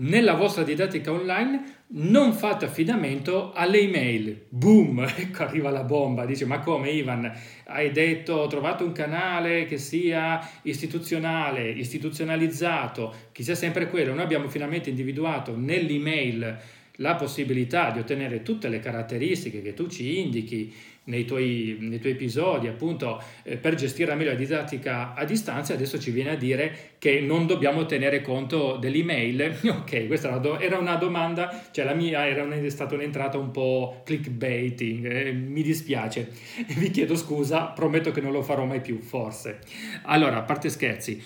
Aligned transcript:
nella 0.00 0.34
vostra 0.34 0.62
didattica 0.62 1.12
online 1.12 1.76
non 1.90 2.32
fate 2.32 2.66
affidamento 2.66 3.52
alle 3.52 3.78
email. 3.78 4.46
Boom, 4.48 5.00
ecco 5.16 5.42
arriva 5.42 5.70
la 5.70 5.84
bomba, 5.84 6.26
dice 6.26 6.44
ma 6.44 6.60
come 6.60 6.90
Ivan, 6.90 7.32
hai 7.66 7.90
detto 7.90 8.34
ho 8.34 8.46
trovato 8.46 8.84
un 8.84 8.92
canale 8.92 9.64
che 9.64 9.78
sia 9.78 10.46
istituzionale, 10.62 11.70
istituzionalizzato, 11.70 13.14
che 13.32 13.42
sia 13.42 13.54
sempre 13.54 13.88
quello. 13.88 14.14
Noi 14.14 14.24
abbiamo 14.24 14.48
finalmente 14.48 14.90
individuato 14.90 15.56
nell'email 15.56 16.58
la 17.00 17.14
possibilità 17.14 17.90
di 17.90 18.00
ottenere 18.00 18.42
tutte 18.42 18.68
le 18.68 18.80
caratteristiche 18.80 19.62
che 19.62 19.74
tu 19.74 19.88
ci 19.88 20.18
indichi 20.18 20.72
nei 21.08 21.24
tuoi, 21.24 21.76
nei 21.80 21.98
tuoi 22.00 22.12
episodi, 22.12 22.68
appunto, 22.68 23.22
eh, 23.42 23.56
per 23.56 23.74
gestire 23.74 24.14
meglio 24.14 24.30
la 24.30 24.36
didattica 24.36 25.14
a 25.14 25.24
distanza, 25.24 25.72
adesso 25.72 25.98
ci 25.98 26.10
viene 26.10 26.30
a 26.30 26.36
dire 26.36 26.96
che 26.98 27.20
non 27.20 27.46
dobbiamo 27.46 27.86
tenere 27.86 28.20
conto 28.20 28.76
dell'email. 28.76 29.58
ok, 29.64 30.06
questa 30.06 30.40
era 30.60 30.78
una, 30.78 30.96
domanda, 30.96 31.68
cioè 31.70 31.84
la 31.84 31.94
mia 31.94 32.26
era 32.26 32.42
un- 32.42 32.68
stata 32.68 32.94
un'entrata 32.94 33.38
un 33.38 33.50
po' 33.50 34.02
clickbaiting, 34.04 35.10
eh, 35.10 35.32
mi 35.32 35.62
dispiace, 35.62 36.30
vi 36.76 36.90
chiedo 36.90 37.16
scusa, 37.16 37.66
prometto 37.66 38.10
che 38.10 38.20
non 38.20 38.32
lo 38.32 38.42
farò 38.42 38.64
mai 38.66 38.80
più, 38.80 39.00
forse. 39.00 39.60
Allora, 40.02 40.36
a 40.36 40.42
parte 40.42 40.68
scherzi, 40.68 41.22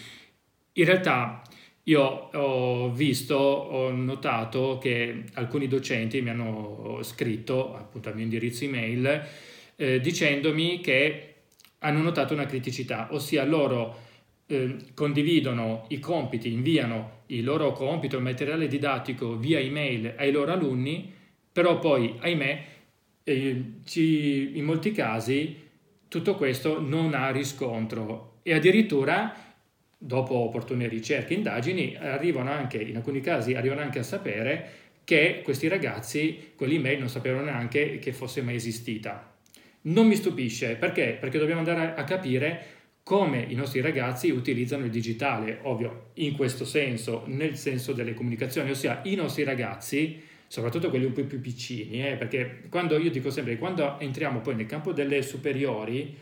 in 0.75 0.85
realtà 0.85 1.43
io 1.85 2.03
ho 2.03 2.91
visto, 2.93 3.35
ho 3.35 3.91
notato 3.91 4.79
che 4.81 5.25
alcuni 5.35 5.67
docenti 5.67 6.21
mi 6.23 6.31
hanno 6.31 7.01
scritto 7.03 7.75
appunto 7.75 8.09
al 8.09 8.15
mio 8.15 8.25
indirizzo 8.25 8.65
email 8.65 9.27
eh, 9.77 10.01
dicendomi 10.01 10.81
che 10.81 11.35
hanno 11.79 12.01
notato 12.01 12.35
una 12.35 12.47
criticità, 12.47 13.09
ossia 13.11 13.45
loro 13.45 14.11
eh, 14.47 14.77
condividono 14.95 15.87
i 15.89 15.99
compiti, 15.99 16.53
inviano 16.53 17.23
il 17.27 17.43
loro 17.43 17.73
compito, 17.73 18.17
il 18.17 18.23
materiale 18.23 18.69
didattico 18.69 19.37
via 19.37 19.59
email 19.59 20.15
ai 20.17 20.31
loro 20.31 20.53
alunni, 20.53 21.13
però 21.51 21.79
poi, 21.79 22.15
ahimè, 22.21 22.65
eh, 23.25 23.65
ci, 23.85 24.57
in 24.57 24.65
molti 24.65 24.93
casi 24.93 25.57
tutto 26.09 26.37
questo 26.37 26.81
non 26.81 27.15
ha 27.15 27.31
riscontro. 27.31 28.39
E 28.43 28.55
addirittura 28.55 29.52
dopo 30.05 30.35
opportune 30.35 30.89
ricerche 30.89 31.33
e 31.33 31.37
indagini 31.37 31.97
arrivano 31.97 32.51
anche, 32.51 32.79
in 32.79 32.97
alcuni 32.97 33.21
casi 33.21 33.55
arrivano 33.55 33.83
anche 33.83 34.01
a 34.01 34.03
sapere 34.03 34.71
che 35.05 35.43
questi 35.45 35.69
ragazzi 35.69 36.53
quell'email 36.57 36.99
non 36.99 37.09
sapevano 37.09 37.45
neanche 37.45 37.99
che 38.01 38.13
fosse 38.13 38.43
mai 38.43 38.57
esistita. 38.57 39.33
Non 39.83 40.09
mi 40.09 40.17
stupisce, 40.17 40.75
perché? 40.75 41.17
Perché 41.21 41.39
dobbiamo 41.39 41.61
andare 41.61 41.95
a 41.95 42.05
capire 42.05 42.67
come 43.05 43.45
i 43.49 43.55
nostri 43.55 43.81
ragazzi 43.81 44.31
utilizzano 44.31 44.85
il 44.85 44.91
digitale, 44.91 45.61
ovvio, 45.63 46.11
in 46.15 46.35
questo 46.35 46.65
senso, 46.65 47.23
nel 47.27 47.57
senso 47.57 47.93
delle 47.93 48.15
comunicazioni, 48.15 48.71
ossia 48.71 49.01
i 49.05 49.15
nostri 49.15 49.45
ragazzi, 49.45 50.21
soprattutto 50.49 50.91
quelli 50.91 51.05
un 51.05 51.13
po' 51.13 51.25
più 51.25 51.41
piccini, 51.41 52.05
eh, 52.07 52.17
perché 52.17 52.63
quando 52.69 52.99
io 52.99 53.11
dico 53.11 53.31
sempre, 53.31 53.57
quando 53.57 54.01
entriamo 54.01 54.41
poi 54.41 54.57
nel 54.57 54.67
campo 54.67 54.93
delle 54.93 55.23
superiori, 55.23 56.17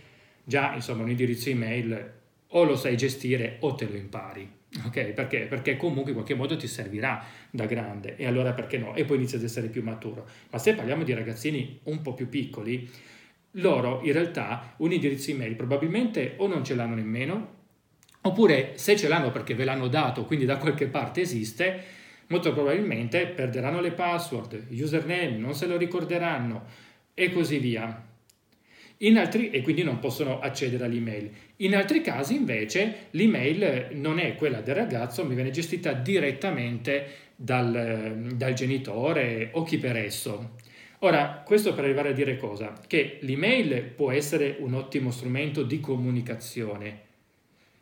già 0.44 0.74
insomma 0.74 1.02
un 1.02 1.10
indirizzo 1.10 1.48
email 1.48 2.18
o 2.52 2.64
lo 2.64 2.76
sai 2.76 2.96
gestire 2.96 3.56
o 3.60 3.74
te 3.74 3.86
lo 3.88 3.96
impari. 3.96 4.58
Ok? 4.84 5.12
Perché? 5.12 5.46
Perché 5.46 5.76
comunque 5.76 6.10
in 6.10 6.16
qualche 6.16 6.34
modo 6.34 6.56
ti 6.56 6.66
servirà 6.66 7.24
da 7.50 7.66
grande 7.66 8.16
e 8.16 8.26
allora 8.26 8.52
perché 8.52 8.78
no? 8.78 8.94
E 8.94 9.04
poi 9.04 9.16
inizi 9.16 9.36
ad 9.36 9.42
essere 9.42 9.68
più 9.68 9.82
maturo. 9.82 10.26
Ma 10.50 10.58
se 10.58 10.74
parliamo 10.74 11.02
di 11.02 11.12
ragazzini 11.12 11.80
un 11.84 12.02
po' 12.02 12.14
più 12.14 12.28
piccoli, 12.28 12.88
loro 13.54 14.00
in 14.04 14.12
realtà 14.12 14.74
un 14.78 14.92
indirizzo 14.92 15.30
email 15.30 15.56
probabilmente 15.56 16.34
o 16.36 16.46
non 16.46 16.64
ce 16.64 16.74
l'hanno 16.74 16.94
nemmeno, 16.94 17.58
oppure 18.22 18.72
se 18.76 18.96
ce 18.96 19.08
l'hanno 19.08 19.30
perché 19.30 19.54
ve 19.54 19.64
l'hanno 19.64 19.88
dato, 19.88 20.24
quindi 20.24 20.44
da 20.44 20.56
qualche 20.56 20.86
parte 20.86 21.22
esiste, 21.22 21.82
molto 22.28 22.52
probabilmente 22.52 23.26
perderanno 23.26 23.80
le 23.80 23.92
password, 23.92 24.66
username, 24.70 25.36
non 25.36 25.54
se 25.54 25.66
lo 25.66 25.76
ricorderanno 25.76 26.64
e 27.14 27.32
così 27.32 27.58
via. 27.58 28.06
Altri, 29.16 29.50
e 29.50 29.62
quindi 29.62 29.82
non 29.82 29.98
possono 29.98 30.40
accedere 30.40 30.84
all'email. 30.84 31.30
In 31.56 31.74
altri 31.74 32.02
casi 32.02 32.34
invece 32.34 33.06
l'email 33.12 33.88
non 33.92 34.18
è 34.18 34.34
quella 34.34 34.60
del 34.60 34.74
ragazzo, 34.74 35.24
ma 35.24 35.32
viene 35.32 35.50
gestita 35.50 35.92
direttamente 35.92 37.06
dal, 37.34 38.30
dal 38.34 38.52
genitore 38.52 39.48
o 39.52 39.62
chi 39.62 39.78
per 39.78 39.96
esso. 39.96 40.56
Ora, 40.98 41.42
questo 41.46 41.72
per 41.72 41.84
arrivare 41.84 42.10
a 42.10 42.12
dire 42.12 42.36
cosa? 42.36 42.74
Che 42.86 43.18
l'email 43.22 43.84
può 43.84 44.10
essere 44.10 44.56
un 44.58 44.74
ottimo 44.74 45.10
strumento 45.10 45.62
di 45.62 45.80
comunicazione, 45.80 47.08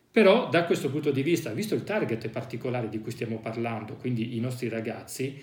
però 0.09 0.47
da 0.47 0.63
questo 0.63 0.89
punto 0.89 1.11
di 1.11 1.21
vista, 1.21 1.51
visto 1.51 1.75
il 1.75 1.83
target 1.83 2.29
particolare 2.29 2.87
di 2.87 2.99
cui 2.99 3.11
stiamo 3.11 3.39
parlando, 3.39 3.95
quindi 3.95 4.37
i 4.37 4.39
nostri 4.39 4.69
ragazzi, 4.69 5.37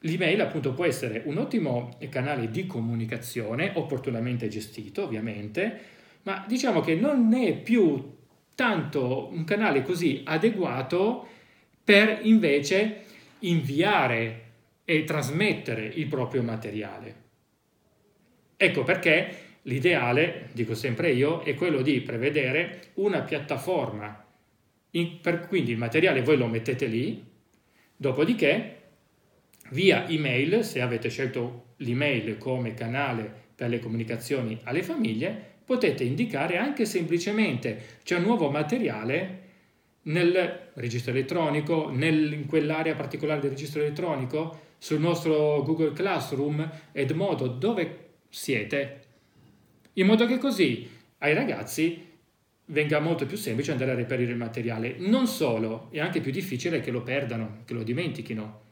l'email 0.00 0.40
appunto 0.40 0.72
può 0.72 0.84
essere 0.84 1.22
un 1.24 1.38
ottimo 1.38 1.96
canale 2.08 2.50
di 2.50 2.66
comunicazione, 2.66 3.72
opportunamente 3.74 4.48
gestito 4.48 5.04
ovviamente, 5.04 5.80
ma 6.22 6.44
diciamo 6.46 6.80
che 6.80 6.94
non 6.94 7.32
è 7.34 7.56
più 7.56 8.16
tanto 8.54 9.28
un 9.32 9.44
canale 9.44 9.82
così 9.82 10.22
adeguato 10.24 11.26
per 11.82 12.20
invece 12.22 13.04
inviare 13.40 14.46
e 14.84 15.04
trasmettere 15.04 15.86
il 15.86 16.06
proprio 16.06 16.42
materiale. 16.42 17.26
Ecco 18.56 18.82
perché 18.82 19.36
l'ideale, 19.62 20.48
dico 20.52 20.74
sempre 20.74 21.12
io, 21.12 21.42
è 21.42 21.54
quello 21.54 21.82
di 21.82 22.00
prevedere 22.00 22.90
una 22.94 23.20
piattaforma. 23.20 24.24
In, 24.92 25.20
per, 25.20 25.46
quindi 25.46 25.72
il 25.72 25.78
materiale 25.78 26.22
voi 26.22 26.36
lo 26.36 26.46
mettete 26.46 26.86
lì, 26.86 27.24
dopodiché 27.96 28.77
via 29.70 30.08
email, 30.08 30.64
se 30.64 30.80
avete 30.80 31.08
scelto 31.08 31.74
l'email 31.78 32.38
come 32.38 32.74
canale 32.74 33.46
per 33.54 33.68
le 33.68 33.78
comunicazioni 33.78 34.58
alle 34.64 34.82
famiglie, 34.82 35.56
potete 35.64 36.04
indicare 36.04 36.56
anche 36.56 36.84
semplicemente 36.84 37.98
c'è 38.02 38.16
un 38.16 38.22
nuovo 38.22 38.50
materiale 38.50 39.46
nel 40.02 40.70
registro 40.74 41.10
elettronico, 41.10 41.90
nel, 41.90 42.32
in 42.32 42.46
quell'area 42.46 42.94
particolare 42.94 43.40
del 43.40 43.50
registro 43.50 43.82
elettronico, 43.82 44.66
sul 44.78 45.00
nostro 45.00 45.62
Google 45.62 45.92
Classroom 45.92 46.70
Edmodo 46.92 47.48
dove 47.48 48.06
siete, 48.28 49.02
in 49.94 50.06
modo 50.06 50.24
che 50.26 50.38
così 50.38 50.88
ai 51.18 51.34
ragazzi 51.34 52.06
venga 52.66 53.00
molto 53.00 53.26
più 53.26 53.36
semplice 53.36 53.72
andare 53.72 53.90
a 53.90 53.94
reperire 53.94 54.30
il 54.30 54.36
materiale. 54.36 54.96
Non 54.98 55.26
solo, 55.26 55.88
è 55.90 56.00
anche 56.00 56.20
più 56.20 56.30
difficile 56.30 56.80
che 56.80 56.90
lo 56.90 57.02
perdano, 57.02 57.62
che 57.64 57.74
lo 57.74 57.82
dimentichino. 57.82 58.66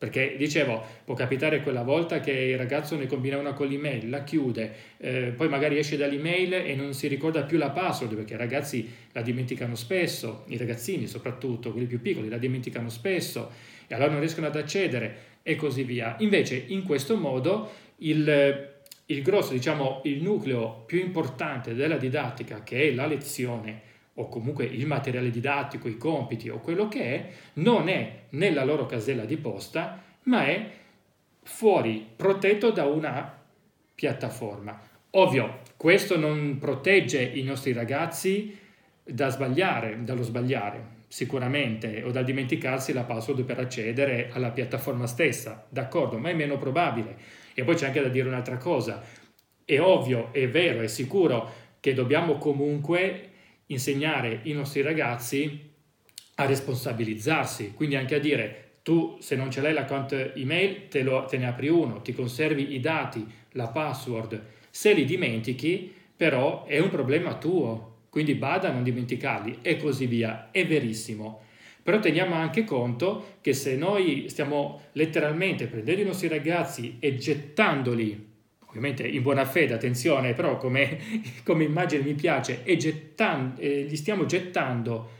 Perché 0.00 0.34
dicevo, 0.38 0.82
può 1.04 1.12
capitare 1.12 1.60
quella 1.60 1.82
volta 1.82 2.20
che 2.20 2.32
il 2.32 2.56
ragazzo 2.56 2.96
ne 2.96 3.04
combina 3.04 3.36
una 3.36 3.52
con 3.52 3.66
l'email, 3.66 4.08
la 4.08 4.24
chiude, 4.24 4.72
eh, 4.96 5.34
poi 5.36 5.50
magari 5.50 5.76
esce 5.76 5.98
dall'email 5.98 6.54
e 6.54 6.74
non 6.74 6.94
si 6.94 7.06
ricorda 7.06 7.42
più 7.42 7.58
la 7.58 7.68
password, 7.68 8.14
perché 8.14 8.32
i 8.32 8.38
ragazzi 8.38 8.90
la 9.12 9.20
dimenticano 9.20 9.74
spesso, 9.74 10.44
i 10.46 10.56
ragazzini 10.56 11.06
soprattutto, 11.06 11.70
quelli 11.70 11.86
più 11.86 12.00
piccoli, 12.00 12.30
la 12.30 12.38
dimenticano 12.38 12.88
spesso 12.88 13.50
e 13.86 13.94
allora 13.94 14.12
non 14.12 14.20
riescono 14.20 14.46
ad 14.46 14.56
accedere 14.56 15.16
e 15.42 15.54
così 15.56 15.82
via. 15.82 16.16
Invece 16.20 16.64
in 16.68 16.82
questo 16.82 17.18
modo 17.18 17.70
il, 17.98 18.70
il 19.04 19.22
grosso, 19.22 19.52
diciamo, 19.52 20.00
il 20.04 20.22
nucleo 20.22 20.82
più 20.86 20.98
importante 20.98 21.74
della 21.74 21.98
didattica, 21.98 22.62
che 22.62 22.88
è 22.88 22.94
la 22.94 23.04
lezione, 23.04 23.82
o 24.14 24.28
comunque 24.28 24.64
il 24.64 24.86
materiale 24.86 25.30
didattico, 25.30 25.88
i 25.88 25.96
compiti 25.96 26.48
o 26.48 26.60
quello 26.60 26.88
che 26.88 27.02
è, 27.02 27.30
non 27.54 27.88
è 27.88 28.22
nella 28.30 28.64
loro 28.64 28.86
casella 28.86 29.24
di 29.24 29.36
posta, 29.36 30.02
ma 30.24 30.46
è 30.46 30.70
fuori, 31.42 32.06
protetto 32.16 32.70
da 32.70 32.84
una 32.84 33.38
piattaforma. 33.94 34.80
Ovvio, 35.10 35.60
questo 35.76 36.18
non 36.18 36.58
protegge 36.58 37.22
i 37.22 37.42
nostri 37.42 37.72
ragazzi 37.72 38.56
da 39.02 39.28
sbagliare, 39.28 40.04
dallo 40.04 40.22
sbagliare, 40.22 40.98
sicuramente, 41.08 42.02
o 42.04 42.10
da 42.10 42.22
dimenticarsi 42.22 42.92
la 42.92 43.02
password 43.02 43.42
per 43.42 43.58
accedere 43.58 44.30
alla 44.32 44.50
piattaforma 44.50 45.06
stessa, 45.06 45.66
d'accordo, 45.68 46.18
ma 46.18 46.30
è 46.30 46.34
meno 46.34 46.58
probabile. 46.58 47.16
E 47.54 47.64
poi 47.64 47.74
c'è 47.74 47.86
anche 47.86 48.00
da 48.00 48.08
dire 48.08 48.28
un'altra 48.28 48.56
cosa, 48.56 49.02
è 49.64 49.80
ovvio, 49.80 50.32
è 50.32 50.48
vero, 50.48 50.80
è 50.82 50.86
sicuro 50.86 51.50
che 51.80 51.94
dobbiamo 51.94 52.38
comunque 52.38 53.29
insegnare 53.70 54.40
i 54.44 54.52
nostri 54.52 54.82
ragazzi 54.82 55.68
a 56.36 56.46
responsabilizzarsi, 56.46 57.72
quindi 57.74 57.96
anche 57.96 58.14
a 58.14 58.20
dire 58.20 58.68
tu 58.82 59.16
se 59.20 59.36
non 59.36 59.50
ce 59.50 59.60
l'hai 59.60 59.72
l'account 59.72 60.32
email 60.34 60.88
te, 60.88 61.02
lo, 61.02 61.24
te 61.24 61.36
ne 61.36 61.46
apri 61.46 61.68
uno, 61.68 62.00
ti 62.00 62.14
conservi 62.14 62.74
i 62.74 62.80
dati, 62.80 63.26
la 63.52 63.68
password, 63.68 64.42
se 64.70 64.92
li 64.92 65.04
dimentichi 65.04 65.92
però 66.16 66.64
è 66.66 66.78
un 66.78 66.90
problema 66.90 67.36
tuo, 67.36 68.04
quindi 68.10 68.34
bada 68.34 68.68
a 68.68 68.72
non 68.72 68.82
dimenticarli 68.82 69.58
e 69.62 69.76
così 69.76 70.06
via, 70.06 70.50
è 70.50 70.66
verissimo. 70.66 71.42
Però 71.82 71.98
teniamo 71.98 72.34
anche 72.34 72.64
conto 72.64 73.36
che 73.40 73.54
se 73.54 73.76
noi 73.76 74.28
stiamo 74.28 74.82
letteralmente 74.92 75.66
prendendo 75.66 76.02
i 76.02 76.04
nostri 76.04 76.28
ragazzi 76.28 76.96
e 77.00 77.16
gettandoli, 77.16 78.28
ovviamente 78.70 79.06
in 79.06 79.22
buona 79.22 79.44
fede, 79.44 79.74
attenzione, 79.74 80.32
però 80.32 80.56
come, 80.56 80.98
come 81.44 81.64
immagine 81.64 82.02
mi 82.02 82.14
piace, 82.14 82.62
e, 82.64 82.76
gettan- 82.76 83.54
e 83.58 83.82
li 83.82 83.96
stiamo 83.96 84.24
gettando 84.24 85.18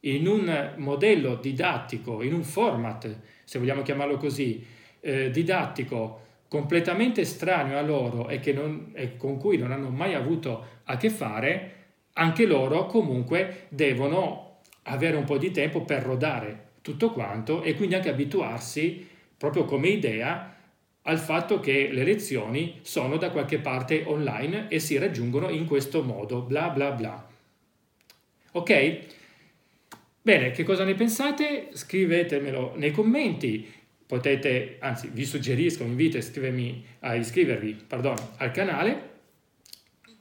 in 0.00 0.26
un 0.26 0.72
modello 0.76 1.36
didattico, 1.36 2.22
in 2.22 2.34
un 2.34 2.42
format, 2.42 3.18
se 3.44 3.58
vogliamo 3.58 3.82
chiamarlo 3.82 4.16
così, 4.16 4.64
eh, 5.00 5.30
didattico 5.30 6.26
completamente 6.48 7.20
estraneo 7.20 7.78
a 7.78 7.82
loro 7.82 8.28
e, 8.28 8.40
non, 8.52 8.90
e 8.92 9.16
con 9.16 9.38
cui 9.38 9.56
non 9.56 9.70
hanno 9.70 9.90
mai 9.90 10.14
avuto 10.14 10.66
a 10.84 10.96
che 10.96 11.08
fare, 11.08 11.74
anche 12.14 12.44
loro 12.44 12.86
comunque 12.86 13.66
devono 13.68 14.58
avere 14.84 15.16
un 15.16 15.24
po' 15.24 15.38
di 15.38 15.52
tempo 15.52 15.82
per 15.82 16.02
rodare 16.02 16.68
tutto 16.82 17.12
quanto 17.12 17.62
e 17.62 17.76
quindi 17.76 17.94
anche 17.94 18.08
abituarsi 18.08 19.06
proprio 19.36 19.64
come 19.64 19.88
idea 19.88 20.56
al 21.02 21.18
fatto 21.18 21.60
che 21.60 21.88
le 21.90 22.04
lezioni 22.04 22.78
sono 22.82 23.16
da 23.16 23.30
qualche 23.30 23.58
parte 23.58 24.02
online 24.06 24.68
e 24.68 24.78
si 24.78 24.98
raggiungono 24.98 25.48
in 25.48 25.66
questo 25.66 26.02
modo, 26.02 26.42
bla 26.42 26.68
bla 26.68 26.90
bla. 26.92 27.28
Ok? 28.52 28.98
Bene, 30.22 30.50
che 30.50 30.64
cosa 30.64 30.84
ne 30.84 30.94
pensate? 30.94 31.68
Scrivetemelo 31.72 32.74
nei 32.76 32.90
commenti. 32.90 33.78
Potete, 34.06 34.76
anzi, 34.80 35.08
vi 35.12 35.24
suggerisco, 35.24 35.84
vi 35.84 35.90
invito 35.90 36.18
a 37.00 37.14
iscrivervi 37.14 37.84
pardon, 37.86 38.16
al 38.38 38.50
canale 38.50 39.09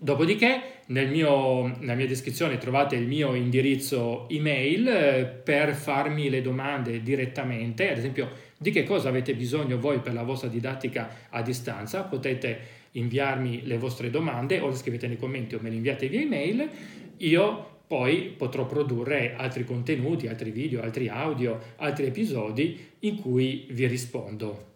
Dopodiché 0.01 0.61
mio, 0.87 1.67
nella 1.77 1.93
mia 1.93 2.07
descrizione 2.07 2.57
trovate 2.57 2.95
il 2.95 3.05
mio 3.05 3.33
indirizzo 3.33 4.29
email 4.29 4.87
eh, 4.87 5.25
per 5.25 5.75
farmi 5.75 6.29
le 6.29 6.41
domande 6.41 7.03
direttamente, 7.03 7.91
ad 7.91 7.97
esempio 7.97 8.31
di 8.57 8.71
che 8.71 8.85
cosa 8.85 9.09
avete 9.09 9.35
bisogno 9.35 9.77
voi 9.77 9.99
per 9.99 10.13
la 10.13 10.23
vostra 10.23 10.47
didattica 10.47 11.27
a 11.27 11.41
distanza, 11.41 12.03
potete 12.03 12.77
inviarmi 12.91 13.65
le 13.65 13.77
vostre 13.77 14.09
domande 14.09 14.61
o 14.61 14.69
le 14.69 14.75
scrivete 14.75 15.07
nei 15.07 15.17
commenti 15.17 15.55
o 15.55 15.59
me 15.61 15.69
le 15.69 15.75
inviate 15.75 16.07
via 16.07 16.21
email, 16.21 16.69
io 17.17 17.81
poi 17.85 18.33
potrò 18.37 18.65
produrre 18.65 19.35
altri 19.35 19.65
contenuti, 19.65 20.27
altri 20.27 20.51
video, 20.51 20.81
altri 20.81 21.09
audio, 21.09 21.59
altri 21.75 22.05
episodi 22.05 22.87
in 22.99 23.17
cui 23.17 23.67
vi 23.71 23.85
rispondo. 23.85 24.67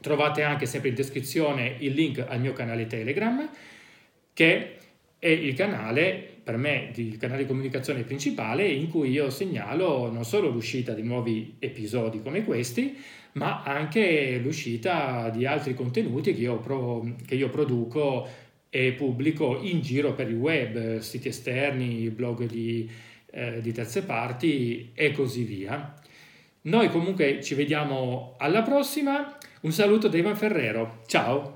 Trovate 0.00 0.42
anche 0.42 0.66
sempre 0.66 0.90
in 0.90 0.94
descrizione 0.94 1.74
il 1.80 1.92
link 1.92 2.24
al 2.24 2.38
mio 2.38 2.52
canale 2.52 2.86
Telegram 2.86 3.50
che 4.34 4.76
è 5.18 5.28
il 5.28 5.54
canale, 5.54 6.22
per 6.44 6.58
me, 6.58 6.90
il 6.96 7.16
canale 7.16 7.42
di 7.42 7.48
comunicazione 7.48 8.02
principale 8.02 8.68
in 8.68 8.90
cui 8.90 9.10
io 9.10 9.30
segnalo 9.30 10.10
non 10.10 10.24
solo 10.24 10.50
l'uscita 10.50 10.92
di 10.92 11.02
nuovi 11.02 11.56
episodi 11.58 12.20
come 12.20 12.44
questi, 12.44 12.94
ma 13.32 13.62
anche 13.62 14.38
l'uscita 14.42 15.30
di 15.30 15.46
altri 15.46 15.74
contenuti 15.74 16.34
che 16.34 16.42
io, 16.42 16.58
pro, 16.58 17.14
che 17.26 17.36
io 17.36 17.48
produco 17.48 18.28
e 18.68 18.92
pubblico 18.92 19.60
in 19.62 19.80
giro 19.80 20.14
per 20.14 20.28
il 20.28 20.36
web, 20.36 20.98
siti 20.98 21.28
esterni, 21.28 22.10
blog 22.10 22.44
di, 22.44 22.90
eh, 23.30 23.60
di 23.60 23.72
terze 23.72 24.02
parti 24.02 24.90
e 24.94 25.12
così 25.12 25.44
via. 25.44 25.94
Noi 26.62 26.88
comunque 26.90 27.42
ci 27.42 27.54
vediamo 27.54 28.34
alla 28.38 28.62
prossima. 28.62 29.36
Un 29.60 29.72
saluto 29.72 30.08
da 30.08 30.18
Ivan 30.18 30.36
Ferrero. 30.36 31.02
Ciao! 31.06 31.52